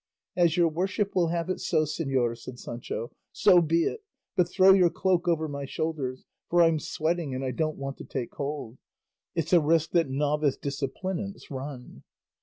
[0.35, 3.99] "As your worship will have it so, señor," said Sancho, "so be it;
[4.35, 8.03] but throw your cloak over my shoulders, for I'm sweating and I don't want to
[8.05, 8.79] take cold;
[9.35, 12.01] it's a risk that novice disciplinants run."